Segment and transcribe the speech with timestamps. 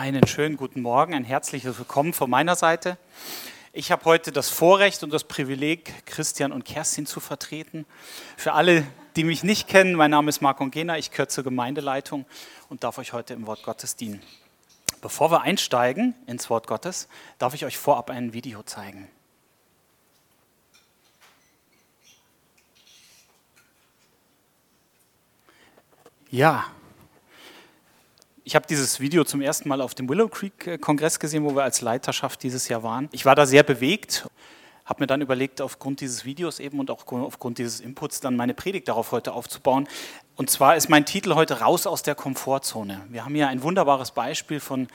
[0.00, 2.96] Einen schönen guten Morgen, ein herzliches Willkommen von meiner Seite.
[3.74, 7.84] Ich habe heute das Vorrecht und das Privileg, Christian und Kerstin zu vertreten.
[8.38, 12.24] Für alle, die mich nicht kennen, mein Name ist Marc Ongena, ich gehöre zur Gemeindeleitung
[12.70, 14.22] und darf euch heute im Wort Gottes dienen.
[15.02, 17.06] Bevor wir einsteigen ins Wort Gottes,
[17.38, 19.06] darf ich euch vorab ein Video zeigen.
[26.30, 26.64] Ja,
[28.50, 31.54] ich habe dieses Video zum ersten Mal auf dem Willow Creek äh, Kongress gesehen, wo
[31.54, 33.08] wir als Leiterschaft dieses Jahr waren.
[33.12, 34.28] Ich war da sehr bewegt,
[34.84, 38.52] habe mir dann überlegt, aufgrund dieses Videos eben und auch aufgrund dieses Inputs dann meine
[38.52, 39.86] Predigt darauf heute aufzubauen.
[40.34, 43.06] Und zwar ist mein Titel heute Raus aus der Komfortzone.
[43.08, 44.88] Wir haben hier ein wunderbares Beispiel von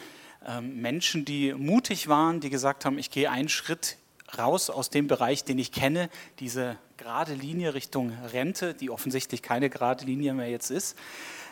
[0.45, 3.95] ähm, Menschen, die mutig waren, die gesagt haben, ich gehe einen Schritt
[4.37, 9.69] raus aus dem Bereich, den ich kenne, diese gerade Linie Richtung Rente, die offensichtlich keine
[9.69, 10.97] gerade Linie mehr jetzt ist.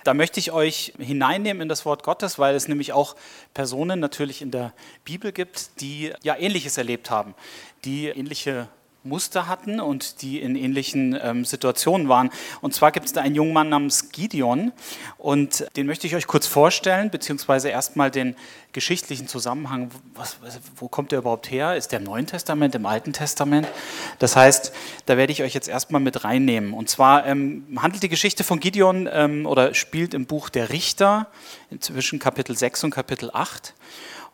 [0.04, 3.16] Da möchte ich euch hineinnehmen in das Wort Gottes, weil es nämlich auch
[3.54, 4.74] Personen natürlich in der
[5.06, 7.36] Bibel gibt, die ja Ähnliches erlebt haben,
[7.86, 8.68] die ähnliche
[9.04, 12.30] Muster hatten und die in ähnlichen ähm, Situationen waren.
[12.62, 14.72] Und zwar gibt es da einen jungen Mann namens Gideon
[15.18, 18.36] und den möchte ich euch kurz vorstellen, beziehungsweise erstmal den
[18.72, 19.90] geschichtlichen Zusammenhang.
[20.16, 20.38] Was,
[20.76, 21.76] wo kommt der überhaupt her?
[21.76, 23.68] Ist der im Neuen Testament, im Alten Testament?
[24.20, 24.74] Das heißt,
[25.06, 26.74] da werde ich euch jetzt erstmal mit reinnehmen.
[26.74, 31.28] Und zwar ähm, handelt die Geschichte von Gideon ähm, oder spielt im Buch der Richter
[31.80, 33.74] zwischen Kapitel 6 und Kapitel 8.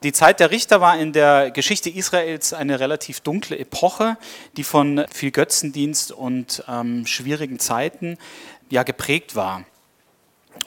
[0.01, 4.17] Die Zeit der Richter war in der Geschichte Israels eine relativ dunkle Epoche,
[4.55, 8.17] die von viel Götzendienst und ähm, schwierigen Zeiten
[8.69, 9.65] ja geprägt war.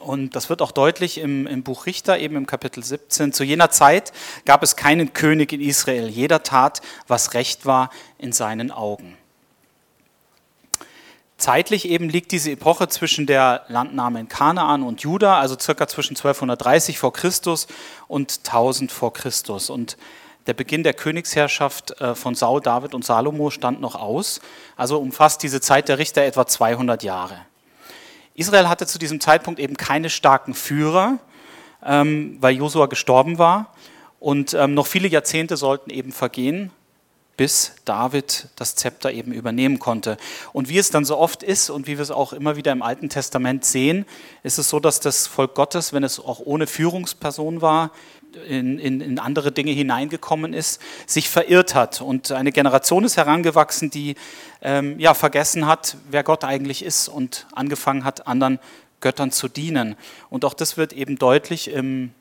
[0.01, 3.33] Und das wird auch deutlich im, im, Buch Richter, eben im Kapitel 17.
[3.33, 4.13] Zu jener Zeit
[4.45, 6.09] gab es keinen König in Israel.
[6.09, 9.17] Jeder tat, was recht war in seinen Augen.
[11.43, 16.15] Zeitlich eben liegt diese Epoche zwischen der Landnahme in Kanaan und Juda, also circa zwischen
[16.15, 17.67] 1230 vor Christus
[18.07, 19.69] und 1000 vor Christus.
[19.69, 19.97] Und
[20.47, 24.41] der Beginn der Königsherrschaft äh, von Saul, David und Salomo stand noch aus.
[24.77, 27.35] Also umfasst diese Zeit der Richter etwa 200 Jahre.
[28.37, 31.19] Israel hatte zu diesem Zeitpunkt eben keine starken Führer,
[31.85, 33.75] ähm, weil Josua gestorben war.
[34.21, 36.71] Und ähm, noch viele Jahrzehnte sollten eben vergehen,
[37.37, 40.17] bis David das Zepter eben übernehmen konnte.
[40.53, 42.83] Und wie es dann so oft ist und wie wir es auch immer wieder im
[42.83, 44.05] Alten Testament sehen,
[44.43, 47.91] ist es so, dass das Volk Gottes, wenn es auch ohne Führungsperson war,
[48.49, 52.01] in, in, in andere Dinge hineingekommen ist, sich verirrt hat.
[52.01, 54.15] Und eine Generation ist herangewachsen, die
[54.63, 58.59] ähm, ja, vergessen hat, wer Gott eigentlich ist und angefangen hat, anderen
[59.01, 59.97] Göttern zu dienen.
[60.31, 62.13] Und auch das wird eben deutlich im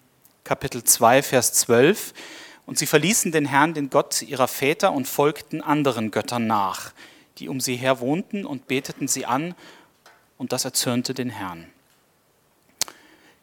[0.43, 2.13] Kapitel 2, Vers 12.
[2.71, 6.93] Und sie verließen den Herrn, den Gott ihrer Väter, und folgten anderen Göttern nach,
[7.37, 9.55] die um sie her wohnten, und beteten sie an,
[10.37, 11.67] und das erzürnte den Herrn.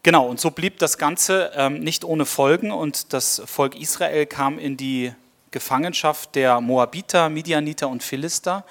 [0.03, 4.59] Genau, und so blieb das Ganze ähm, nicht ohne Folgen, und das Volk Israel kam
[4.59, 5.13] in die
[5.51, 8.65] Gefangenschaft der Moabiter, Midianiter und Philister.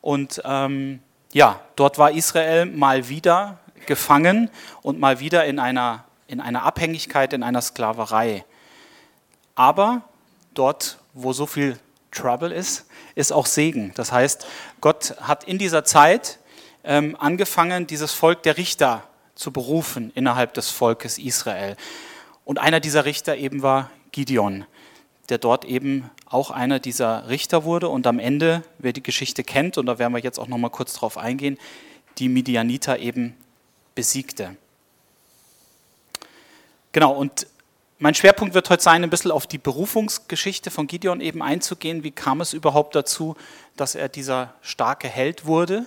[0.00, 1.00] Und ähm,
[1.32, 4.48] ja, dort war Israel mal wieder gefangen
[4.80, 8.44] und mal wieder in einer, in einer Abhängigkeit, in einer Sklaverei.
[9.58, 10.02] Aber
[10.54, 11.80] dort, wo so viel
[12.12, 12.86] Trouble ist,
[13.16, 13.90] ist auch Segen.
[13.96, 14.46] Das heißt,
[14.80, 16.38] Gott hat in dieser Zeit
[16.84, 19.02] ähm, angefangen, dieses Volk der Richter
[19.34, 21.76] zu berufen innerhalb des Volkes Israel.
[22.44, 24.64] Und einer dieser Richter eben war Gideon,
[25.28, 29.76] der dort eben auch einer dieser Richter wurde und am Ende, wer die Geschichte kennt,
[29.76, 31.58] und da werden wir jetzt auch noch mal kurz drauf eingehen,
[32.18, 33.36] die Midianiter eben
[33.96, 34.56] besiegte.
[36.92, 37.48] Genau, und
[37.98, 42.04] mein Schwerpunkt wird heute sein, ein bisschen auf die Berufungsgeschichte von Gideon eben einzugehen.
[42.04, 43.36] Wie kam es überhaupt dazu,
[43.76, 45.84] dass er dieser starke Held wurde?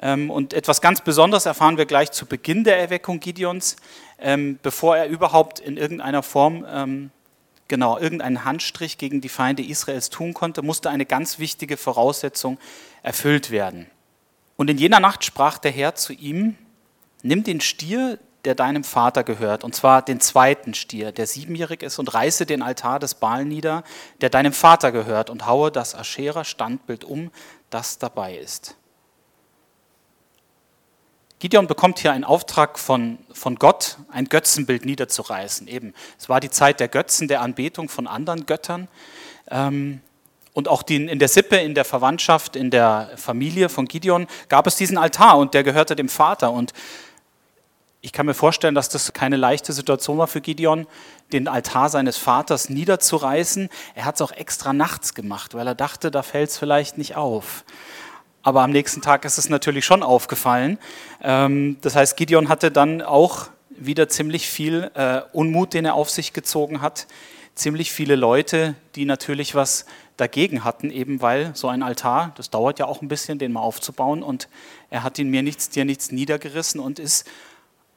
[0.00, 3.76] Ähm, und etwas ganz Besonderes erfahren wir gleich zu Beginn der Erweckung Gideons,
[4.18, 7.10] ähm, bevor er überhaupt in irgendeiner Form ähm,
[7.68, 12.58] genau irgendeinen Handstrich gegen die Feinde Israels tun konnte, musste eine ganz wichtige Voraussetzung
[13.02, 13.86] erfüllt werden.
[14.56, 16.56] Und in jener Nacht sprach der Herr zu ihm:
[17.22, 21.98] Nimm den Stier, der deinem Vater gehört, und zwar den zweiten Stier, der siebenjährig ist,
[21.98, 23.84] und reiße den Altar des Baal nieder,
[24.20, 27.30] der deinem Vater gehört, und haue das Aschera-Standbild um,
[27.70, 28.76] das dabei ist.
[31.44, 35.68] Gideon bekommt hier einen Auftrag von, von Gott, ein Götzenbild niederzureißen.
[35.68, 38.88] Eben, es war die Zeit der Götzen, der Anbetung von anderen Göttern.
[39.50, 40.00] Ähm,
[40.54, 44.66] und auch die, in der Sippe, in der Verwandtschaft, in der Familie von Gideon gab
[44.66, 46.50] es diesen Altar und der gehörte dem Vater.
[46.52, 46.72] Und
[48.04, 50.86] ich kann mir vorstellen, dass das keine leichte Situation war für Gideon,
[51.32, 53.70] den Altar seines Vaters niederzureißen.
[53.94, 57.16] Er hat es auch extra nachts gemacht, weil er dachte, da fällt es vielleicht nicht
[57.16, 57.64] auf.
[58.42, 60.78] Aber am nächsten Tag ist es natürlich schon aufgefallen.
[61.22, 66.10] Ähm, das heißt, Gideon hatte dann auch wieder ziemlich viel äh, Unmut, den er auf
[66.10, 67.06] sich gezogen hat.
[67.54, 69.86] Ziemlich viele Leute, die natürlich was
[70.18, 73.60] dagegen hatten, eben weil so ein Altar, das dauert ja auch ein bisschen, den mal
[73.60, 74.22] aufzubauen.
[74.22, 74.48] Und
[74.90, 77.26] er hat ihn mir nichts, dir nichts niedergerissen und ist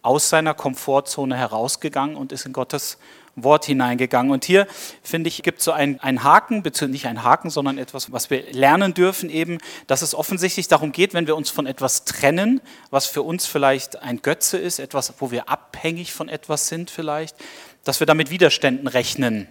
[0.02, 2.98] aus seiner Komfortzone herausgegangen und ist in Gottes
[3.38, 4.32] Wort hineingegangen.
[4.32, 4.68] Und hier,
[5.04, 8.30] finde ich, gibt es so einen, einen Haken, beziehungsweise nicht einen Haken, sondern etwas, was
[8.30, 12.62] wir lernen dürfen, eben, dass es offensichtlich darum geht, wenn wir uns von etwas trennen,
[12.90, 17.36] was für uns vielleicht ein Götze ist, etwas, wo wir abhängig von etwas sind vielleicht,
[17.84, 19.48] dass wir damit Widerständen rechnen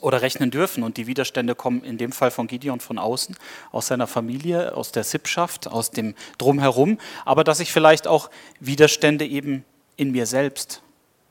[0.00, 0.82] oder rechnen dürfen.
[0.82, 3.36] Und die Widerstände kommen in dem Fall von Gideon von außen,
[3.72, 9.26] aus seiner Familie, aus der Sippschaft, aus dem Drumherum, aber dass ich vielleicht auch Widerstände
[9.26, 9.64] eben
[9.96, 10.82] in mir selbst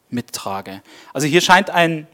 [0.09, 0.81] mittrage.
[1.13, 2.07] Also hier scheint ein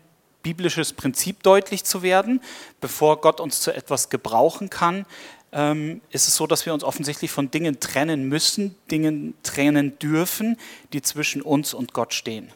[0.44, 2.42] biblisches Prinzip deutlich zu werden.
[2.80, 5.06] Bevor Gott uns zu etwas gebrauchen kann,
[5.51, 10.57] ähm, ist es so, dass wir uns offensichtlich von Dingen trennen müssen, Dingen trennen dürfen,
[10.94, 12.50] die zwischen uns und Gott stehen.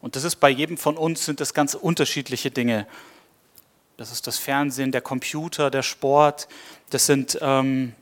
[0.00, 2.86] Und das ist bei jedem von uns, sind das ganz unterschiedliche Dinge.
[4.02, 6.48] Das ist das Fernsehen, der Computer, der Sport,
[6.90, 7.92] das sind ähm,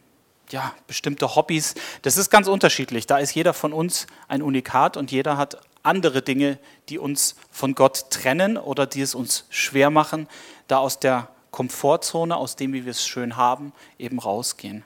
[0.49, 1.75] ja, bestimmte Hobbys.
[2.01, 3.07] Das ist ganz unterschiedlich.
[3.07, 6.59] Da ist jeder von uns ein Unikat und jeder hat andere Dinge,
[6.89, 10.27] die uns von Gott trennen oder die es uns schwer machen,
[10.69, 14.85] da aus der Komfortzone, aus dem, wie wir es schön haben, eben rausgehen.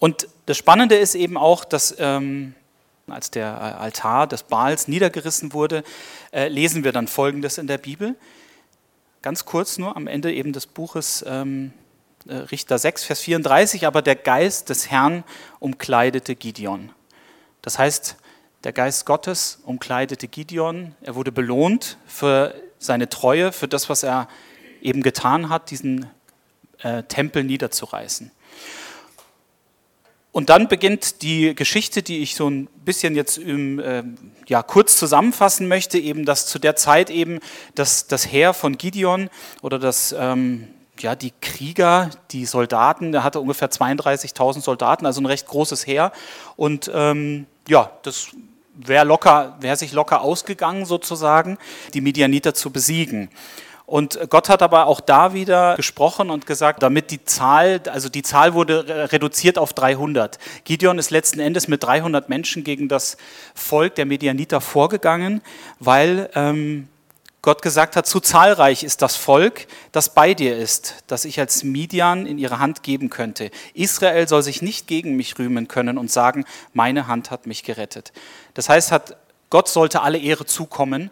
[0.00, 2.56] Und das Spannende ist eben auch, dass ähm,
[3.06, 5.84] als der Altar des Baals niedergerissen wurde,
[6.32, 8.16] äh, lesen wir dann Folgendes in der Bibel.
[9.22, 11.72] Ganz kurz nur am Ende eben des Buches ähm,
[12.26, 15.24] äh, Richter 6, Vers 34, aber der Geist des Herrn
[15.58, 16.90] umkleidete Gideon.
[17.60, 18.16] Das heißt,
[18.64, 20.94] der Geist Gottes umkleidete Gideon.
[21.02, 24.28] Er wurde belohnt für seine Treue, für das, was er
[24.80, 26.06] eben getan hat, diesen
[26.78, 28.30] äh, Tempel niederzureißen.
[30.32, 34.04] Und dann beginnt die Geschichte, die ich so ein bisschen jetzt im, äh,
[34.46, 37.40] ja, kurz zusammenfassen möchte, eben dass zu der Zeit eben
[37.74, 39.28] das, das Heer von Gideon
[39.62, 40.68] oder das, ähm,
[41.00, 46.12] ja, die Krieger, die Soldaten, er hatte ungefähr 32.000 Soldaten, also ein recht großes Heer.
[46.56, 48.28] Und ähm, ja, das
[48.74, 51.58] wäre locker, wäre sich locker ausgegangen sozusagen,
[51.94, 53.30] die Midianiter zu besiegen.
[53.90, 58.22] Und Gott hat aber auch da wieder gesprochen und gesagt, damit die Zahl, also die
[58.22, 60.38] Zahl wurde reduziert auf 300.
[60.62, 63.16] Gideon ist letzten Endes mit 300 Menschen gegen das
[63.52, 65.42] Volk der Medianiter vorgegangen,
[65.80, 66.86] weil ähm,
[67.42, 71.64] Gott gesagt hat, zu zahlreich ist das Volk, das bei dir ist, das ich als
[71.64, 73.50] Midian in ihre Hand geben könnte.
[73.74, 76.44] Israel soll sich nicht gegen mich rühmen können und sagen,
[76.74, 78.12] meine Hand hat mich gerettet.
[78.54, 79.16] Das heißt, hat,
[79.50, 81.10] Gott sollte alle Ehre zukommen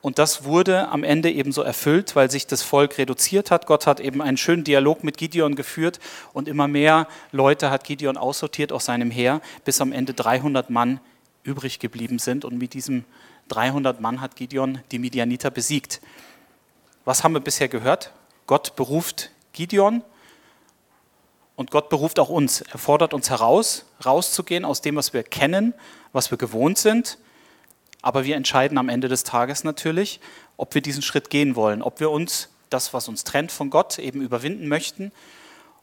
[0.00, 3.66] und das wurde am Ende ebenso erfüllt, weil sich das Volk reduziert hat.
[3.66, 5.98] Gott hat eben einen schönen Dialog mit Gideon geführt
[6.32, 11.00] und immer mehr Leute hat Gideon aussortiert aus seinem Heer, bis am Ende 300 Mann
[11.42, 13.04] übrig geblieben sind und mit diesem
[13.48, 16.00] 300 Mann hat Gideon die Midianiter besiegt.
[17.04, 18.12] Was haben wir bisher gehört?
[18.46, 20.02] Gott beruft Gideon
[21.56, 22.60] und Gott beruft auch uns.
[22.60, 25.74] Er fordert uns heraus, rauszugehen aus dem, was wir kennen,
[26.12, 27.18] was wir gewohnt sind.
[28.02, 30.20] Aber wir entscheiden am Ende des Tages natürlich,
[30.56, 33.98] ob wir diesen Schritt gehen wollen, ob wir uns das, was uns trennt von Gott,
[33.98, 35.12] eben überwinden möchten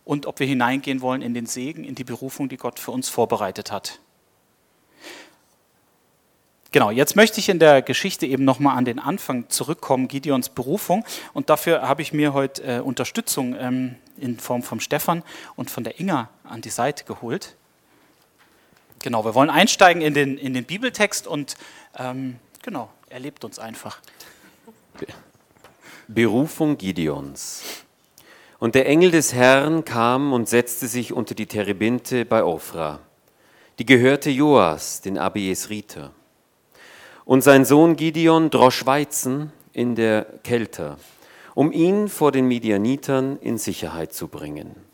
[0.04, 3.10] und ob wir hineingehen wollen in den Segen, in die Berufung, die Gott für uns
[3.10, 4.00] vorbereitet hat.
[6.76, 11.06] Genau, jetzt möchte ich in der Geschichte eben nochmal an den Anfang zurückkommen, Gideons Berufung.
[11.34, 15.24] Und dafür habe ich mir heute äh, Unterstützung ähm, in Form von Stefan
[15.56, 17.56] und von der Inga an die Seite geholt.
[19.06, 21.58] Genau, wir wollen einsteigen in den, in den Bibeltext und
[21.96, 24.00] ähm, genau, erlebt uns einfach.
[26.08, 27.62] Berufung Gideons.
[28.58, 33.00] Und der Engel des Herrn kam und setzte sich unter die Terebinte bei Ophra.
[33.78, 36.12] Die gehörte Joas, den Abiesriter.
[37.26, 40.98] Und sein Sohn Gideon drosch Weizen in der Kälte,
[41.54, 44.85] um ihn vor den Midianitern in Sicherheit zu bringen.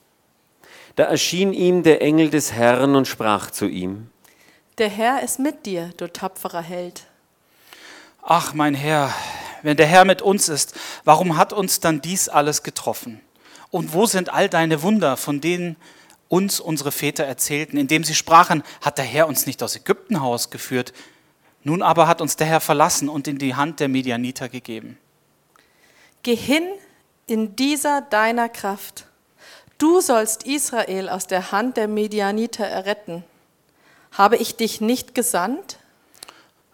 [0.95, 4.09] Da erschien ihm der Engel des Herrn und sprach zu ihm,
[4.77, 7.07] Der Herr ist mit dir, du tapferer Held.
[8.21, 9.13] Ach mein Herr,
[9.63, 13.21] wenn der Herr mit uns ist, warum hat uns dann dies alles getroffen?
[13.69, 15.77] Und wo sind all deine Wunder, von denen
[16.27, 20.19] uns unsere Väter erzählten, indem sie sprachen, hat der Herr uns nicht aus Ägypten
[20.49, 20.93] geführt,
[21.63, 24.97] nun aber hat uns der Herr verlassen und in die Hand der Medianiter gegeben.
[26.23, 26.63] Geh hin
[27.27, 29.07] in dieser deiner Kraft.
[29.81, 33.23] Du sollst Israel aus der Hand der Medianiter erretten.
[34.11, 35.79] Habe ich dich nicht gesandt?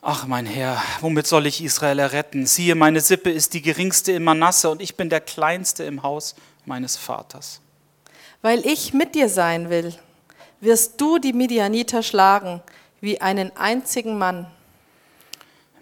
[0.02, 2.46] Ach mein Herr, womit soll ich Israel erretten?
[2.46, 6.36] Siehe, meine Sippe ist die geringste in Manasse und ich bin der kleinste im Haus
[6.66, 7.62] meines Vaters.
[8.42, 9.96] Weil ich mit dir sein will,
[10.60, 12.62] wirst du die Medianiter schlagen
[13.00, 14.48] wie einen einzigen Mann.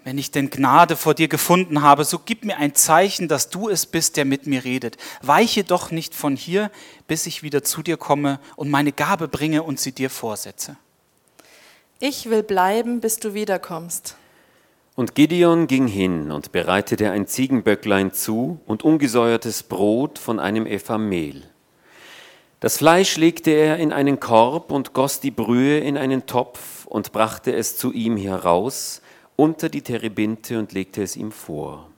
[0.06, 3.68] Wenn ich denn Gnade vor dir gefunden habe, so gib mir ein Zeichen, dass du
[3.68, 4.98] es bist, der mit mir redet.
[5.20, 6.70] Weiche doch nicht von hier,
[7.08, 10.76] bis ich wieder zu dir komme und meine Gabe bringe und sie dir vorsetze.
[11.98, 14.14] Ich will bleiben, bis du wiederkommst.
[14.94, 20.98] Und Gideon ging hin und bereitete ein Ziegenböcklein zu und ungesäuertes Brot von einem Epha
[20.98, 21.42] Mehl.
[22.60, 27.10] Das Fleisch legte er in einen Korb und goss die Brühe in einen Topf und
[27.10, 29.02] brachte es zu ihm heraus,
[29.36, 31.90] unter die Terebinte und legte es ihm vor.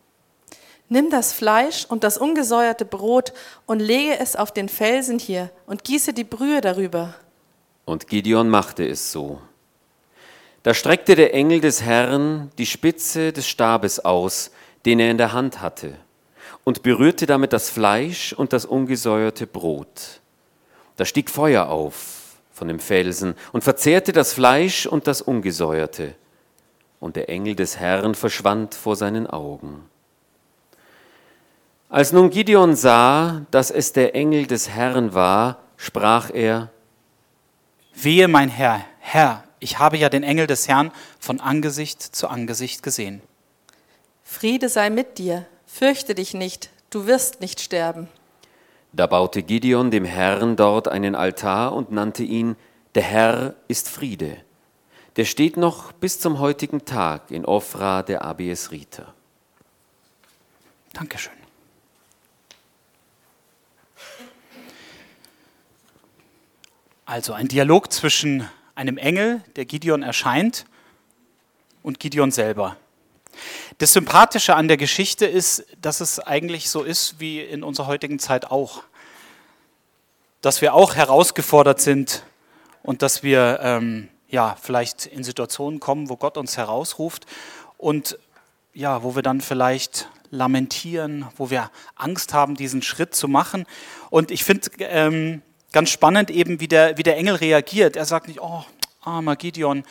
[0.88, 3.32] Nimm das Fleisch und das ungesäuerte Brot
[3.66, 7.14] und lege es auf den Felsen hier und gieße die Brühe darüber.
[7.84, 9.40] Und Gideon machte es so.
[10.62, 14.50] Da streckte der Engel des Herrn die Spitze des Stabes aus,
[14.86, 15.94] den er in der Hand hatte,
[16.64, 20.20] und berührte damit das Fleisch und das ungesäuerte Brot.
[20.96, 26.14] Da stieg Feuer auf von dem Felsen und verzehrte das Fleisch und das Ungesäuerte
[27.00, 29.84] und der Engel des Herrn verschwand vor seinen Augen.
[31.88, 36.70] Als nun Gideon sah, dass es der Engel des Herrn war, sprach er,
[37.94, 42.82] Wehe, mein Herr, Herr, ich habe ja den Engel des Herrn von Angesicht zu Angesicht
[42.82, 43.22] gesehen.
[44.22, 48.08] Friede sei mit dir, fürchte dich nicht, du wirst nicht sterben.
[48.92, 52.56] Da baute Gideon dem Herrn dort einen Altar und nannte ihn,
[52.94, 54.36] der Herr ist Friede
[55.18, 59.12] der steht noch bis zum heutigen Tag in Ofra der ABS Rita.
[60.92, 61.32] Dankeschön.
[67.04, 70.66] Also ein Dialog zwischen einem Engel, der Gideon erscheint,
[71.82, 72.76] und Gideon selber.
[73.78, 78.20] Das Sympathische an der Geschichte ist, dass es eigentlich so ist wie in unserer heutigen
[78.20, 78.84] Zeit auch.
[80.42, 82.22] Dass wir auch herausgefordert sind
[82.84, 87.26] und dass wir ähm, ja, vielleicht in Situationen kommen, wo Gott uns herausruft
[87.76, 88.18] und
[88.74, 93.66] ja, wo wir dann vielleicht lamentieren, wo wir Angst haben, diesen Schritt zu machen.
[94.10, 95.42] Und ich finde ähm,
[95.72, 97.96] ganz spannend eben, wie der, wie der Engel reagiert.
[97.96, 98.64] Er sagt nicht, oh,
[99.02, 99.84] armer Gideon,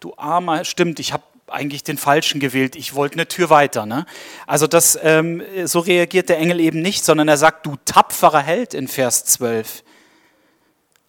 [0.00, 3.86] du armer, stimmt, ich habe eigentlich den Falschen gewählt, ich wollte eine Tür weiter.
[3.86, 4.04] Ne?
[4.48, 8.74] Also das, ähm, so reagiert der Engel eben nicht, sondern er sagt, du tapferer Held
[8.74, 9.84] in Vers 12.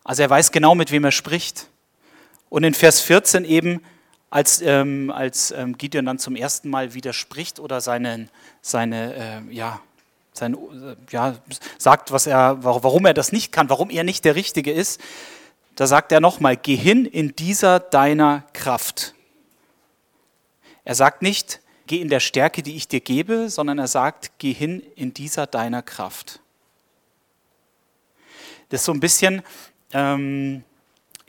[0.03, 1.67] Also er weiß genau, mit wem er spricht.
[2.49, 3.81] Und in Vers 14 eben,
[4.29, 8.27] als, ähm, als ähm, Gideon dann zum ersten Mal widerspricht oder seine,
[8.61, 9.79] seine äh, ja,
[10.33, 11.35] sein, äh, ja,
[11.77, 15.01] sagt, was er, warum er das nicht kann, warum er nicht der Richtige ist,
[15.75, 19.13] da sagt er nochmal, geh hin in dieser deiner Kraft.
[20.83, 24.53] Er sagt nicht, geh in der Stärke, die ich dir gebe, sondern er sagt, geh
[24.53, 26.39] hin in dieser deiner Kraft.
[28.69, 29.43] Das ist so ein bisschen,
[29.93, 30.63] ähm,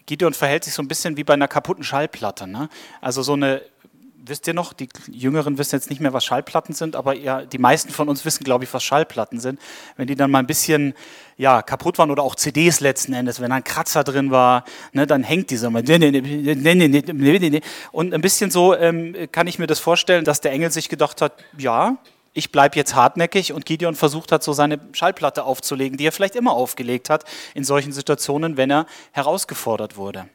[0.08, 2.48] Gideon verhält sich so ein bisschen wie bei einer kaputten Schallplatte.
[2.48, 2.70] Ne?
[3.00, 3.60] Also so eine,
[4.16, 7.58] wisst ihr noch, die Jüngeren wissen jetzt nicht mehr, was Schallplatten sind, aber ja, die
[7.58, 9.60] meisten von uns wissen, glaube ich, was Schallplatten sind.
[9.96, 10.94] Wenn die dann mal ein bisschen
[11.36, 15.06] ja, kaputt waren oder auch CDs letzten Endes, wenn da ein Kratzer drin war, ne,
[15.06, 15.84] dann hängt diese mal.
[17.92, 21.20] Und ein bisschen so ähm, kann ich mir das vorstellen, dass der Engel sich gedacht
[21.20, 21.98] hat, ja,
[22.38, 26.36] ich bleibe jetzt hartnäckig und Gideon versucht hat, so seine Schallplatte aufzulegen, die er vielleicht
[26.36, 30.28] immer aufgelegt hat in solchen Situationen, wenn er herausgefordert wurde.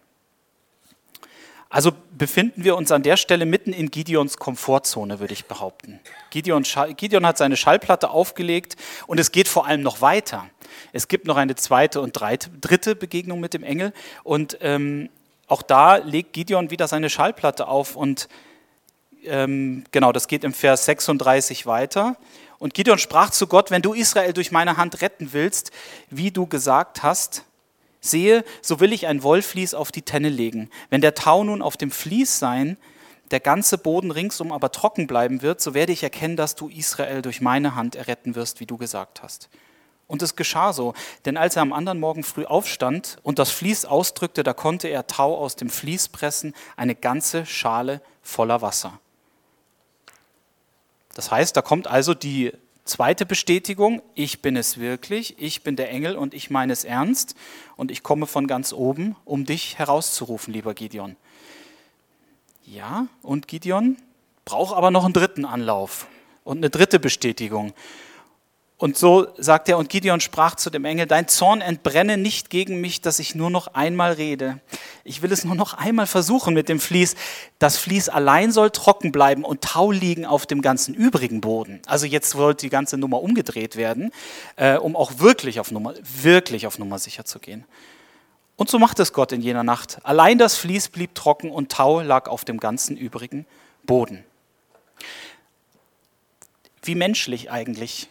[1.70, 6.02] Also befinden wir uns an der Stelle mitten in Gideons Komfortzone, würde ich behaupten.
[6.30, 6.64] Gideon,
[6.98, 8.76] Gideon, hat seine Schallplatte aufgelegt
[9.08, 10.46] und es geht vor allem noch weiter.
[10.92, 13.94] Es gibt noch eine zweite und dritte Begegnung mit dem Engel
[14.24, 15.10] und ähm,
[15.48, 18.28] auch da legt Gideon wieder seine Schallplatte auf und
[19.26, 22.18] ähm, genau, das geht im Vers 36 weiter.
[22.60, 25.72] Und Gideon sprach zu Gott, wenn du Israel durch meine Hand retten willst,
[26.10, 27.44] wie du gesagt hast,
[28.00, 30.70] sehe, so will ich ein Wollvlies auf die Tenne legen.
[30.90, 32.78] Wenn der Tau nun auf dem Vlies sein,
[33.32, 37.22] der ganze Boden ringsum aber trocken bleiben wird, so werde ich erkennen, dass du Israel
[37.22, 39.50] durch meine Hand erretten wirst, wie du gesagt hast.
[40.08, 40.94] Und es geschah so,
[41.26, 45.08] denn als er am anderen Morgen früh aufstand und das Vlies ausdrückte, da konnte er
[45.08, 49.00] Tau aus dem Vlies pressen, eine ganze Schale voller Wasser.
[51.14, 52.52] Das heißt, da kommt also die
[52.86, 57.36] zweite Bestätigung, ich bin es wirklich, ich bin der Engel und ich meine es ernst
[57.76, 61.16] und ich komme von ganz oben, um dich herauszurufen, lieber Gideon.
[62.66, 63.98] Ja, und Gideon
[64.46, 66.08] braucht aber noch einen dritten Anlauf
[66.44, 67.74] und eine dritte Bestätigung.
[68.84, 72.82] Und so sagt er, und Gideon sprach zu dem Engel, dein Zorn entbrenne nicht gegen
[72.82, 74.60] mich, dass ich nur noch einmal rede.
[75.06, 77.16] Ich will es nur noch einmal versuchen mit dem Vlies.
[77.60, 81.80] Das Vlies allein soll trocken bleiben und Tau liegen auf dem ganzen übrigen Boden.
[81.86, 84.12] Also jetzt sollte die ganze Nummer umgedreht werden,
[84.58, 87.64] äh, um auch wirklich auf, Nummer, wirklich auf Nummer sicher zu gehen.
[88.58, 90.00] Und so macht es Gott in jener Nacht.
[90.04, 93.46] Allein das Vlies blieb trocken und Tau lag auf dem ganzen übrigen
[93.86, 94.26] Boden.
[96.82, 98.10] Wie menschlich eigentlich.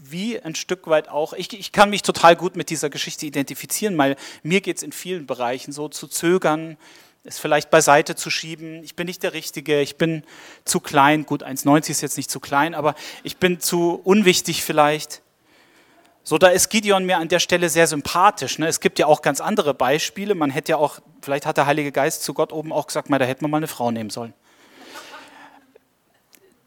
[0.00, 3.98] Wie ein Stück weit auch, ich, ich kann mich total gut mit dieser Geschichte identifizieren,
[3.98, 6.76] weil mir geht es in vielen Bereichen so zu zögern,
[7.24, 8.82] es vielleicht beiseite zu schieben.
[8.84, 10.24] Ich bin nicht der Richtige, ich bin
[10.64, 11.26] zu klein.
[11.26, 15.20] Gut, 1,90 ist jetzt nicht zu klein, aber ich bin zu unwichtig vielleicht.
[16.22, 18.58] So, da ist Gideon mir an der Stelle sehr sympathisch.
[18.58, 18.66] Ne?
[18.66, 20.34] Es gibt ja auch ganz andere Beispiele.
[20.34, 23.18] Man hätte ja auch, vielleicht hat der Heilige Geist zu Gott oben auch gesagt, mal,
[23.18, 24.34] da hätte man mal eine Frau nehmen sollen.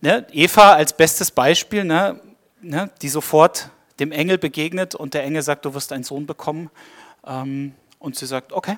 [0.02, 0.26] Ne?
[0.32, 2.20] Eva als bestes Beispiel, ne?
[2.62, 2.92] Ne?
[3.02, 6.70] die sofort dem Engel begegnet und der Engel sagt, du wirst einen Sohn bekommen.
[7.26, 8.78] Ähm, und sie sagt, okay,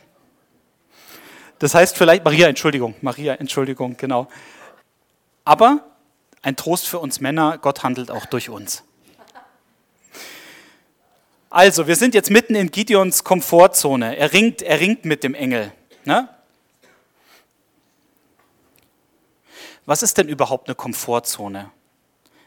[1.60, 4.28] das heißt vielleicht, Maria, Entschuldigung, Maria, Entschuldigung, genau.
[5.46, 5.86] Aber
[6.42, 8.84] ein Trost für uns Männer, Gott handelt auch durch uns.
[11.50, 14.18] Also, wir sind jetzt mitten in Gideons Komfortzone.
[14.18, 15.72] Er ringt, er ringt mit dem Engel.
[16.04, 16.28] Ne?
[19.86, 21.72] Was ist denn überhaupt eine Komfortzone?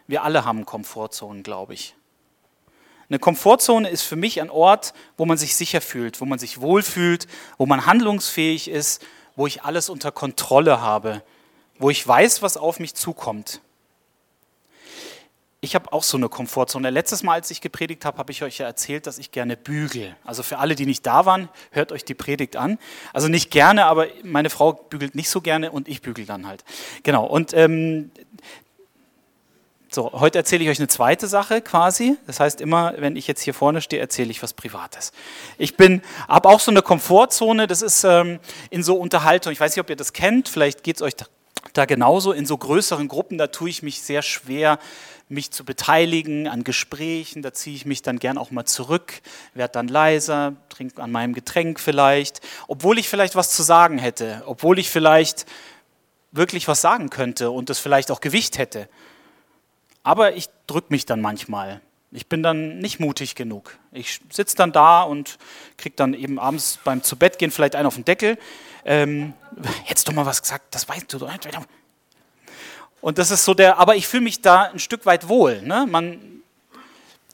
[0.06, 1.94] Wir alle haben Komfortzonen, glaube ich.
[3.08, 6.60] Eine Komfortzone ist für mich ein Ort, wo man sich sicher fühlt, wo man sich
[6.60, 9.04] wohlfühlt, wo man handlungsfähig ist,
[9.36, 11.22] wo ich alles unter Kontrolle habe,
[11.78, 13.60] wo ich weiß, was auf mich zukommt.
[15.60, 16.90] Ich habe auch so eine Komfortzone.
[16.90, 20.14] Letztes Mal, als ich gepredigt habe, habe ich euch ja erzählt, dass ich gerne bügel.
[20.22, 22.78] Also für alle, die nicht da waren, hört euch die Predigt an.
[23.12, 26.62] Also nicht gerne, aber meine Frau bügelt nicht so gerne und ich bügel dann halt.
[27.02, 27.25] Genau.
[27.25, 28.10] Und ähm,
[29.88, 32.16] so, heute erzähle ich euch eine zweite Sache quasi.
[32.26, 35.12] Das heißt, immer, wenn ich jetzt hier vorne stehe, erzähle ich was Privates.
[35.58, 37.66] Ich bin, habe auch so eine Komfortzone.
[37.66, 38.40] Das ist ähm,
[38.70, 39.52] in so Unterhaltung.
[39.52, 40.48] Ich weiß nicht, ob ihr das kennt.
[40.48, 41.26] Vielleicht geht es euch da,
[41.72, 42.32] da genauso.
[42.32, 44.80] In so größeren Gruppen, da tue ich mich sehr schwer,
[45.28, 47.42] mich zu beteiligen an Gesprächen.
[47.42, 49.12] Da ziehe ich mich dann gern auch mal zurück,
[49.54, 54.42] werde dann leiser, trinke an meinem Getränk vielleicht, obwohl ich vielleicht was zu sagen hätte,
[54.46, 55.46] obwohl ich vielleicht
[56.32, 58.88] wirklich was sagen könnte und das vielleicht auch Gewicht hätte.
[60.06, 61.80] Aber ich drücke mich dann manchmal.
[62.12, 63.76] Ich bin dann nicht mutig genug.
[63.90, 65.36] Ich sitze dann da und
[65.76, 68.38] kriege dann eben abends beim Zubettgehen vielleicht einen auf den Deckel.
[68.84, 69.34] Ähm,
[69.84, 71.26] hättest du mal was gesagt, das weißt du.
[73.00, 75.60] Und das ist so der, aber ich fühle mich da ein Stück weit wohl.
[75.62, 75.88] Ne?
[75.90, 76.40] Man,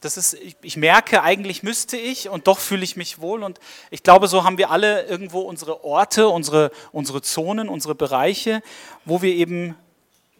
[0.00, 3.42] das ist, ich, ich merke, eigentlich müsste ich und doch fühle ich mich wohl.
[3.42, 8.62] Und ich glaube, so haben wir alle irgendwo unsere Orte, unsere, unsere Zonen, unsere Bereiche,
[9.04, 9.76] wo wir eben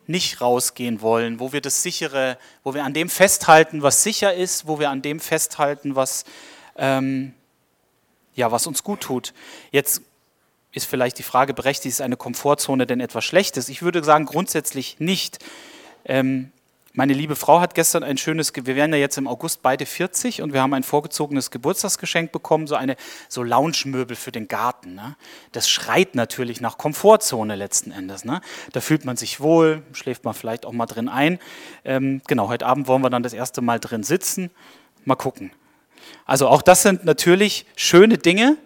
[0.07, 4.67] nicht rausgehen wollen, wo wir das sichere, wo wir an dem festhalten, was sicher ist,
[4.67, 6.25] wo wir an dem festhalten, was,
[6.77, 7.35] ähm,
[8.35, 9.33] ja, was uns gut tut.
[9.71, 10.03] Jetzt
[10.73, 13.69] ist vielleicht die Frage berechtigt, ist eine Komfortzone denn etwas Schlechtes?
[13.69, 15.39] Ich würde sagen, grundsätzlich nicht.
[16.05, 16.51] Ähm,
[16.95, 20.43] meine liebe Frau hat gestern ein schönes, wir werden ja jetzt im August beide 40
[20.43, 22.97] und wir haben ein vorgezogenes Geburtstagsgeschenk bekommen, so eine
[23.29, 24.95] so Lounge-Möbel für den Garten.
[24.95, 25.17] Ne?
[25.53, 28.25] Das schreit natürlich nach Komfortzone letzten Endes.
[28.25, 28.43] Ne?
[28.73, 31.39] Da fühlt man sich wohl, schläft man vielleicht auch mal drin ein.
[31.85, 34.51] Ähm, genau, heute Abend wollen wir dann das erste Mal drin sitzen.
[35.07, 35.51] Mal gucken.
[36.27, 38.59] Also auch das sind natürlich schöne Dinge,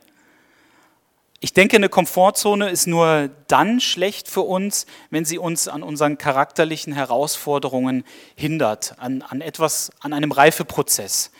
[1.40, 6.16] ich denke, eine Komfortzone ist nur dann schlecht für uns, wenn sie uns an unseren
[6.16, 8.04] charakterlichen Herausforderungen
[8.36, 11.30] hindert, an, an etwas, an einem Reifeprozess.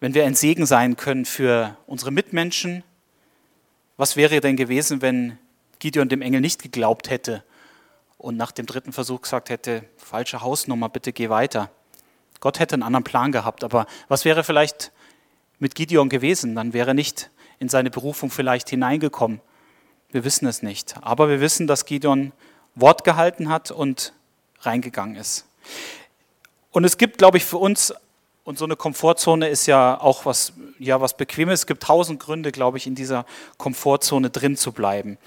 [0.00, 2.84] Wenn wir ein Segen sein können für unsere Mitmenschen,
[3.96, 5.38] was wäre denn gewesen, wenn
[5.78, 7.42] Gideon dem Engel nicht geglaubt hätte
[8.18, 11.70] und nach dem dritten Versuch gesagt hätte, falsche Hausnummer, bitte geh weiter.
[12.40, 14.92] Gott hätte einen anderen Plan gehabt, aber was wäre vielleicht
[15.58, 16.54] mit Gideon gewesen?
[16.54, 19.40] Dann wäre nicht in seine Berufung vielleicht hineingekommen?
[20.10, 20.94] Wir wissen es nicht.
[21.02, 22.32] Aber wir wissen, dass Gideon
[22.74, 24.12] Wort gehalten hat und
[24.60, 25.46] reingegangen ist.
[26.70, 27.94] Und es gibt, glaube ich, für uns,
[28.44, 31.60] und so eine Komfortzone ist ja auch was, ja, was Bequemes.
[31.60, 33.26] Es gibt tausend Gründe, glaube ich, in dieser
[33.58, 35.18] Komfortzone drin zu bleiben.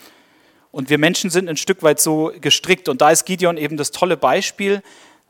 [0.71, 2.87] Und wir Menschen sind ein Stück weit so gestrickt.
[2.87, 4.83] Und da ist Gideon eben das tolle Beispiel,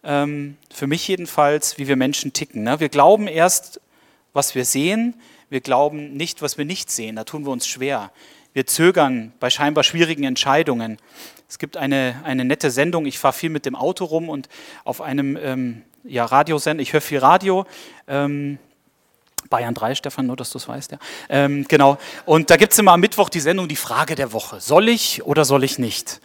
[0.04, 2.64] ähm, für mich jedenfalls, wie wir Menschen ticken.
[2.64, 2.80] Ne?
[2.80, 3.82] Wir glauben erst,
[4.34, 5.16] was wir sehen.
[5.50, 7.16] Wir glauben nicht, was wir nicht sehen.
[7.16, 8.12] Da tun wir uns schwer.
[8.54, 10.98] Wir zögern bei scheinbar schwierigen Entscheidungen.
[11.48, 13.06] Es gibt eine, eine nette Sendung.
[13.06, 14.50] Ich fahre viel mit dem Auto rum und
[14.84, 17.66] auf einem ähm, ja, Radiosender, ich höre viel Radio.
[18.08, 18.60] Ähm,
[19.50, 21.00] Bayern 3, Stefan, nur dass du es weißt, ja.
[21.30, 21.98] Ähm, genau.
[22.26, 24.60] Und da gibt es immer am Mittwoch die Sendung Die Frage der Woche.
[24.60, 26.22] Soll ich oder soll ich nicht?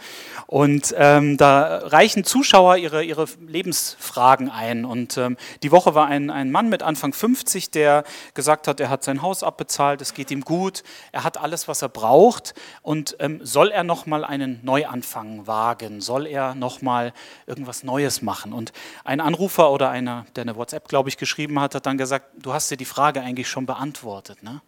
[0.47, 4.85] Und ähm, da reichen Zuschauer ihre, ihre Lebensfragen ein.
[4.85, 8.05] Und ähm, die Woche war ein, ein Mann mit Anfang 50, der
[8.35, 11.83] gesagt hat, er hat sein Haus abbezahlt, es geht ihm gut, er hat alles, was
[11.83, 12.55] er braucht.
[12.83, 16.01] Und ähm, soll er nochmal einen Neuanfang wagen?
[16.01, 17.13] Soll er nochmal
[17.47, 18.53] irgendwas Neues machen?
[18.53, 18.73] Und
[19.05, 22.53] ein Anrufer oder einer, der eine WhatsApp, glaube ich, geschrieben hat, hat dann gesagt, du
[22.53, 24.43] hast dir die Frage eigentlich schon beantwortet.
[24.43, 24.61] Ne?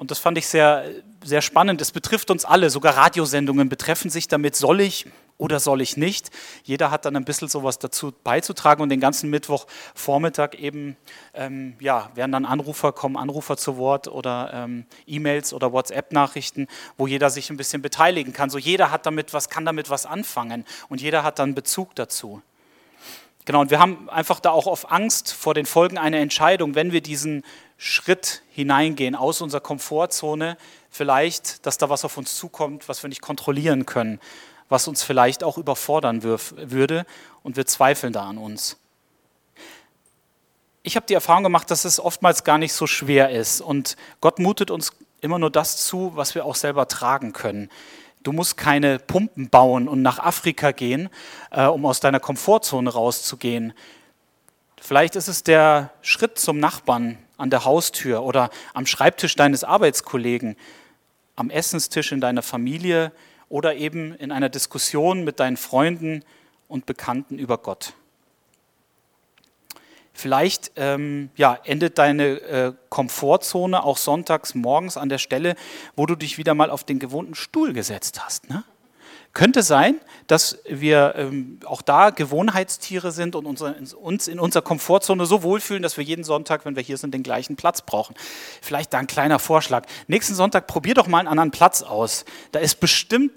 [0.00, 0.86] Und das fand ich sehr,
[1.22, 1.82] sehr spannend.
[1.82, 5.04] Es betrifft uns alle, sogar Radiosendungen betreffen sich damit, soll ich
[5.36, 6.30] oder soll ich nicht.
[6.64, 10.96] Jeder hat dann ein bisschen sowas dazu beizutragen und den ganzen Mittwochvormittag eben,
[11.34, 17.06] ähm, ja, werden dann Anrufer, kommen Anrufer zu Wort oder ähm, E-Mails oder WhatsApp-Nachrichten, wo
[17.06, 18.48] jeder sich ein bisschen beteiligen kann.
[18.48, 22.40] So jeder hat damit was, kann damit was anfangen und jeder hat dann Bezug dazu.
[23.44, 26.92] Genau, und wir haben einfach da auch auf Angst vor den Folgen einer Entscheidung, wenn
[26.92, 27.42] wir diesen
[27.82, 30.58] Schritt hineingehen aus unserer Komfortzone,
[30.90, 34.20] vielleicht, dass da was auf uns zukommt, was wir nicht kontrollieren können,
[34.68, 37.06] was uns vielleicht auch überfordern würde
[37.42, 38.76] und wir zweifeln da an uns.
[40.82, 44.40] Ich habe die Erfahrung gemacht, dass es oftmals gar nicht so schwer ist und Gott
[44.40, 47.70] mutet uns immer nur das zu, was wir auch selber tragen können.
[48.22, 51.08] Du musst keine Pumpen bauen und nach Afrika gehen,
[51.50, 53.72] äh, um aus deiner Komfortzone rauszugehen.
[54.78, 60.56] Vielleicht ist es der Schritt zum Nachbarn an der Haustür oder am Schreibtisch deines Arbeitskollegen,
[61.36, 63.12] am Essenstisch in deiner Familie
[63.48, 66.22] oder eben in einer Diskussion mit deinen Freunden
[66.68, 67.94] und Bekannten über Gott.
[70.12, 75.56] Vielleicht ähm, ja, endet deine äh, Komfortzone auch sonntags morgens an der Stelle,
[75.96, 78.50] wo du dich wieder mal auf den gewohnten Stuhl gesetzt hast.
[78.50, 78.64] Ne?
[79.32, 85.24] Könnte sein, dass wir ähm, auch da Gewohnheitstiere sind und unser, uns in unserer Komfortzone
[85.24, 88.16] so wohlfühlen, dass wir jeden Sonntag, wenn wir hier sind, den gleichen Platz brauchen.
[88.60, 89.86] Vielleicht da ein kleiner Vorschlag.
[90.08, 92.24] Nächsten Sonntag probier doch mal einen anderen Platz aus.
[92.50, 93.32] Da ist bestimmt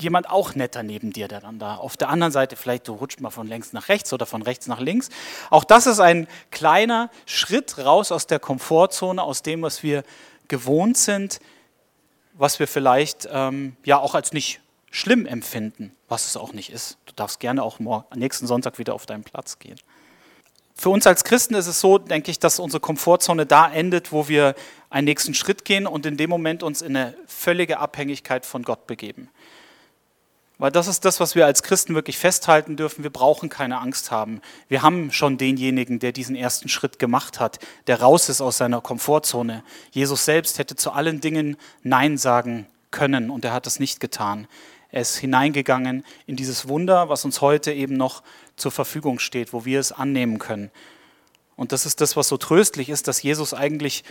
[0.00, 3.20] jemand auch netter neben dir, der dann da auf der anderen Seite, vielleicht du rutscht
[3.20, 5.10] mal von links nach rechts oder von rechts nach links.
[5.50, 10.02] Auch das ist ein kleiner Schritt raus aus der Komfortzone, aus dem, was wir
[10.48, 11.40] gewohnt sind,
[12.34, 16.98] was wir vielleicht ähm, ja auch als nicht schlimm empfinden, was es auch nicht ist.
[17.06, 19.78] Du darfst gerne auch morgen, nächsten Sonntag wieder auf deinen Platz gehen.
[20.74, 24.28] Für uns als Christen ist es so, denke ich, dass unsere Komfortzone da endet, wo
[24.28, 24.54] wir
[24.90, 28.86] einen nächsten Schritt gehen und in dem Moment uns in eine völlige Abhängigkeit von Gott
[28.86, 29.30] begeben.
[30.58, 33.02] Weil das ist das, was wir als Christen wirklich festhalten dürfen.
[33.02, 34.40] Wir brauchen keine Angst haben.
[34.68, 38.80] Wir haben schon denjenigen, der diesen ersten Schritt gemacht hat, der raus ist aus seiner
[38.80, 39.62] Komfortzone.
[39.90, 44.46] Jesus selbst hätte zu allen Dingen Nein sagen können und er hat es nicht getan.
[44.96, 48.22] Er ist hineingegangen in dieses Wunder, was uns heute eben noch
[48.56, 50.70] zur Verfügung steht, wo wir es annehmen können.
[51.54, 54.04] Und das ist das, was so tröstlich ist, dass Jesus eigentlich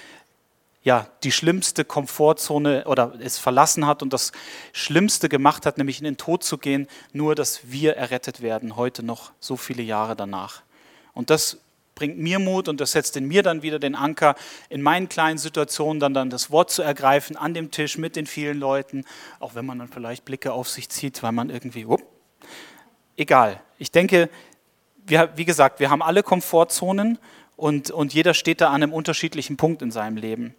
[0.84, 4.32] ja, die schlimmste Komfortzone oder es verlassen hat und das
[4.74, 9.02] Schlimmste gemacht hat, nämlich in den Tod zu gehen, nur dass wir errettet werden, heute
[9.02, 10.62] noch so viele Jahre danach.
[11.15, 11.58] Und das
[11.95, 14.36] bringt mir Mut und das setzt in mir dann wieder den Anker,
[14.69, 18.27] in meinen kleinen Situationen dann, dann das Wort zu ergreifen, an dem Tisch mit den
[18.27, 19.05] vielen Leuten,
[19.39, 22.01] auch wenn man dann vielleicht Blicke auf sich zieht, weil man irgendwie, up,
[23.15, 23.62] egal.
[23.79, 24.29] Ich denke,
[25.08, 27.17] wir, wie gesagt, wir haben alle Komfortzonen
[27.55, 30.53] und, und jeder steht da an einem unterschiedlichen Punkt in seinem Leben.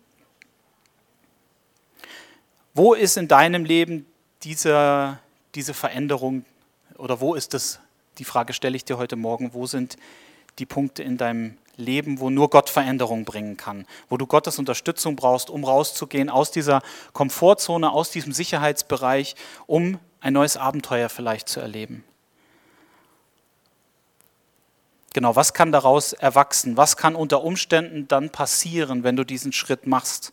[2.75, 4.07] Wo ist in deinem Leben
[4.43, 5.19] diese,
[5.55, 6.45] diese Veränderung
[6.97, 7.81] oder wo ist das,
[8.19, 9.97] die Frage stelle ich dir heute Morgen, wo sind
[10.59, 15.17] die Punkte in deinem Leben, wo nur Gott Veränderung bringen kann, wo du Gottes Unterstützung
[15.17, 21.61] brauchst, um rauszugehen aus dieser Komfortzone, aus diesem Sicherheitsbereich, um ein neues Abenteuer vielleicht zu
[21.61, 22.05] erleben.
[25.13, 26.77] Genau, was kann daraus erwachsen?
[26.77, 30.33] Was kann unter Umständen dann passieren, wenn du diesen Schritt machst?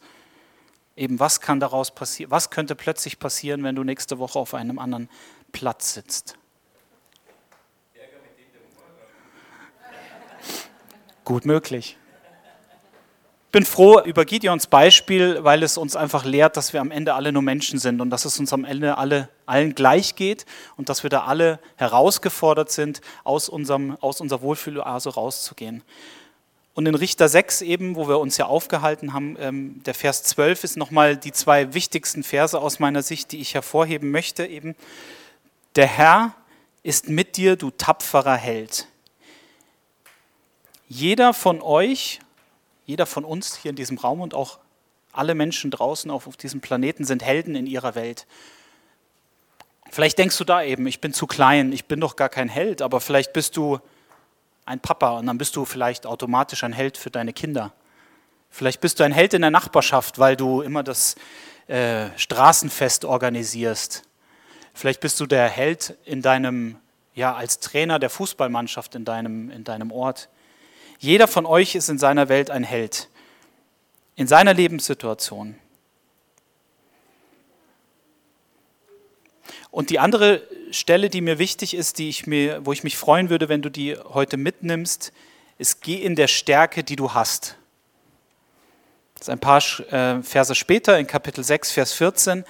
[0.95, 2.31] Eben, was kann daraus passieren?
[2.31, 5.09] Was könnte plötzlich passieren, wenn du nächste Woche auf einem anderen
[5.53, 6.37] Platz sitzt?
[11.23, 11.97] Gut möglich.
[13.45, 17.13] Ich bin froh über Gideons Beispiel, weil es uns einfach lehrt, dass wir am Ende
[17.13, 20.89] alle nur Menschen sind und dass es uns am Ende alle, allen gleich geht und
[20.89, 25.83] dass wir da alle herausgefordert sind, aus, unserem, aus unserer Wohlfühloase rauszugehen.
[26.73, 30.63] Und in Richter 6 eben, wo wir uns ja aufgehalten haben, ähm, der Vers 12
[30.63, 34.47] ist nochmal die zwei wichtigsten Verse aus meiner Sicht, die ich hervorheben möchte.
[34.47, 34.75] Eben,
[35.75, 36.33] der Herr
[36.81, 38.87] ist mit dir, du tapferer Held.
[40.95, 42.19] Jeder von euch,
[42.85, 44.59] jeder von uns hier in diesem Raum und auch
[45.11, 48.27] alle Menschen draußen auf, diesem Planeten sind Helden in ihrer Welt.
[49.89, 52.83] Vielleicht denkst du da eben, ich bin zu klein, ich bin doch gar kein Held,
[52.83, 53.79] aber vielleicht bist du
[54.65, 57.73] ein Papa und dann bist du vielleicht automatisch ein Held für deine Kinder.
[58.51, 61.15] Vielleicht bist du ein Held in der Nachbarschaft, weil du immer das
[61.65, 64.03] äh, Straßenfest organisierst.
[64.75, 66.77] Vielleicht bist du der Held in deinem,
[67.15, 70.29] ja, als Trainer der Fußballmannschaft in deinem, in deinem Ort.
[70.99, 73.09] Jeder von euch ist in seiner Welt ein Held,
[74.15, 75.55] in seiner Lebenssituation.
[79.71, 83.29] Und die andere Stelle, die mir wichtig ist, die ich mir, wo ich mich freuen
[83.29, 85.11] würde, wenn du die heute mitnimmst,
[85.57, 87.57] ist, geh in der Stärke, die du hast.
[89.15, 92.45] Das ist ein paar äh, Verse später in Kapitel 6, Vers 14.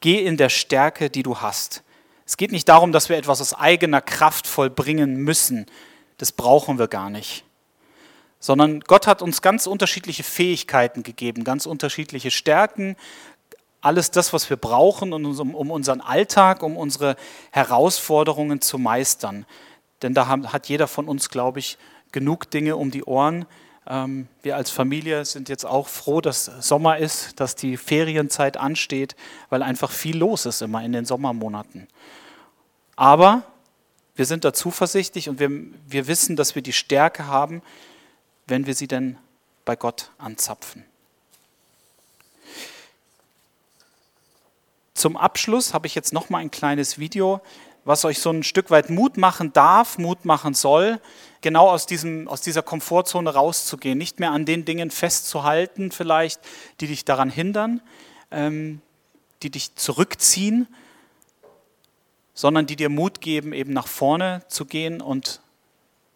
[0.00, 1.82] Geh in der Stärke, die du hast.
[2.26, 5.66] Es geht nicht darum, dass wir etwas aus eigener Kraft vollbringen müssen.
[6.18, 7.44] Das brauchen wir gar nicht.
[8.44, 12.94] Sondern Gott hat uns ganz unterschiedliche Fähigkeiten gegeben, ganz unterschiedliche Stärken,
[13.80, 17.16] alles das, was wir brauchen, um, unseren Alltag, um unsere
[17.52, 19.46] Herausforderungen zu meistern.
[20.02, 21.78] Denn da hat jeder von uns, glaube ich,
[22.12, 23.46] genug Dinge um die Ohren.
[23.86, 29.16] Ähm, wir als Familie sind jetzt auch froh, dass Sommer ist, dass die Ferienzeit ansteht,
[29.48, 31.88] weil einfach viel los ist immer in den Sommermonaten.
[32.94, 33.44] Aber
[34.14, 35.50] wir sind da zuversichtlich und wir,
[35.86, 37.62] wir wissen, dass wir die Stärke haben,
[38.46, 39.18] wenn wir sie denn
[39.64, 40.84] bei Gott anzapfen.
[44.94, 47.40] Zum Abschluss habe ich jetzt noch mal ein kleines Video,
[47.84, 51.00] was euch so ein Stück weit Mut machen darf, Mut machen soll,
[51.40, 56.40] genau aus, diesem, aus dieser Komfortzone rauszugehen, nicht mehr an den Dingen festzuhalten vielleicht,
[56.80, 57.82] die dich daran hindern,
[58.30, 58.80] ähm,
[59.42, 60.66] die dich zurückziehen,
[62.32, 65.40] sondern die dir Mut geben, eben nach vorne zu gehen und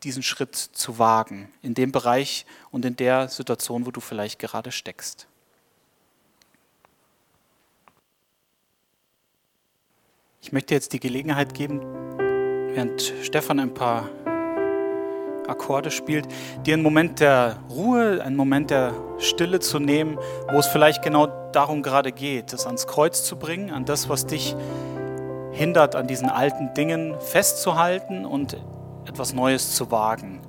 [0.04, 4.72] diesen Schritt zu wagen, in dem Bereich und in der Situation, wo du vielleicht gerade
[4.72, 5.26] steckst.
[10.40, 11.80] Ich möchte jetzt die Gelegenheit geben,
[12.74, 14.08] während Stefan ein paar
[15.48, 16.26] Akkorde spielt,
[16.64, 20.18] dir einen Moment der Ruhe, einen Moment der Stille zu nehmen,
[20.50, 24.26] wo es vielleicht genau darum gerade geht, das ans Kreuz zu bringen, an das, was
[24.26, 24.54] dich
[25.52, 28.56] hindert, an diesen alten Dingen festzuhalten und
[29.08, 30.40] etwas Neues zu wagen.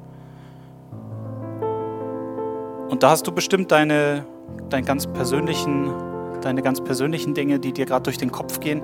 [2.90, 4.26] Und da hast du bestimmt deine,
[4.70, 5.94] deine ganz persönlichen,
[6.42, 8.82] deine ganz persönlichen Dinge, die dir gerade durch den Kopf gehen.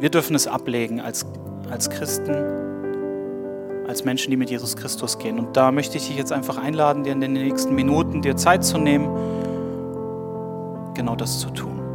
[0.00, 1.26] Wir dürfen es ablegen als,
[1.70, 2.34] als Christen,
[3.86, 5.38] als Menschen, die mit Jesus Christus gehen.
[5.38, 8.64] Und da möchte ich dich jetzt einfach einladen, dir in den nächsten Minuten dir Zeit
[8.64, 9.08] zu nehmen,
[10.94, 11.87] genau das zu tun.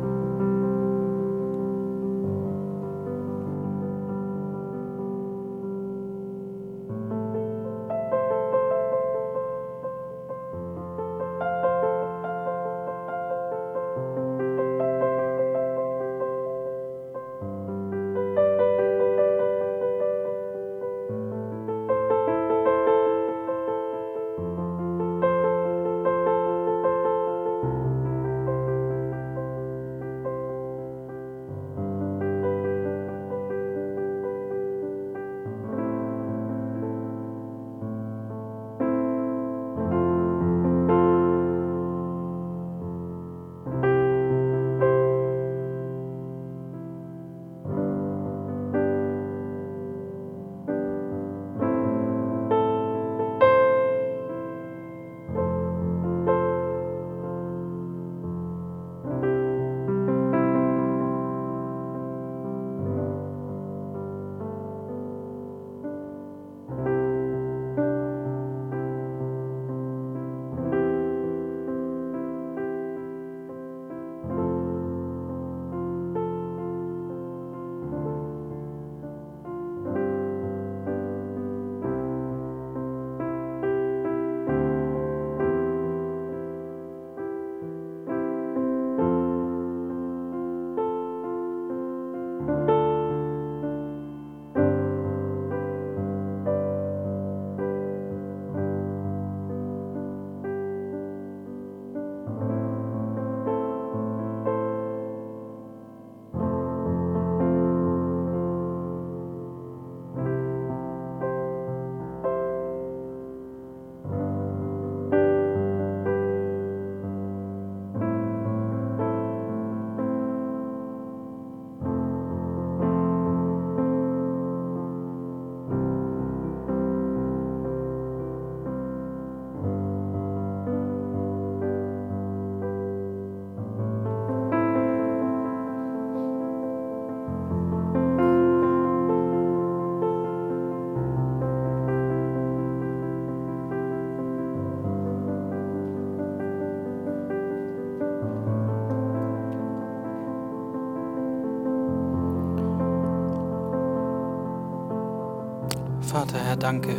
[156.23, 156.95] Vater, Herr, danke.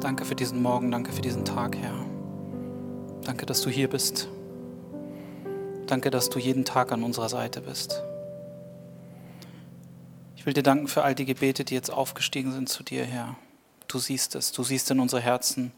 [0.00, 1.94] Danke für diesen Morgen, danke für diesen Tag, Herr.
[3.22, 4.26] Danke, dass du hier bist.
[5.86, 8.02] Danke, dass du jeden Tag an unserer Seite bist.
[10.34, 13.36] Ich will dir danken für all die Gebete, die jetzt aufgestiegen sind zu dir, Herr.
[13.86, 15.72] Du siehst es, du siehst in unsere Herzen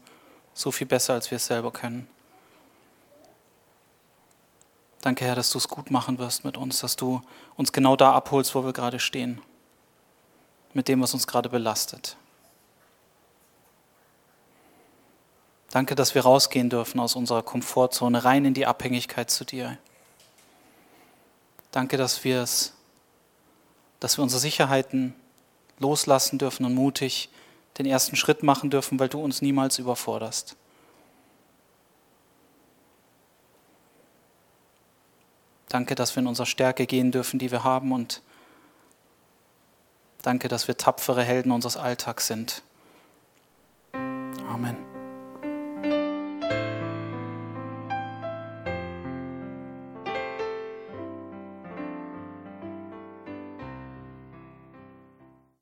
[0.55, 2.07] so viel besser, als wir es selber können.
[5.01, 7.21] Danke, Herr, dass du es gut machen wirst mit uns, dass du
[7.55, 9.39] uns genau da abholst, wo wir gerade stehen,
[10.75, 12.17] mit dem, was uns gerade belastet.
[15.71, 19.77] Danke, dass wir rausgehen dürfen aus unserer Komfortzone, rein in die Abhängigkeit zu dir.
[21.71, 22.73] Danke, dass wir es,
[23.99, 25.15] dass wir unsere Sicherheiten
[25.79, 27.29] loslassen dürfen und mutig
[27.77, 30.55] den ersten Schritt machen dürfen, weil du uns niemals überforderst.
[35.67, 38.21] Danke, dass wir in unsere Stärke gehen dürfen, die wir haben und
[40.25, 42.63] danke, dass wir tapfere Helden unseres Alltags sind.
[43.93, 44.94] Amen.